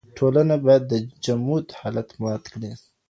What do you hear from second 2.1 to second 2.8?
مات کړي.